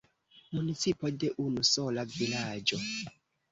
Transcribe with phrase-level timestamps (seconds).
[0.55, 2.83] Municipo de unu sola vilaĝo.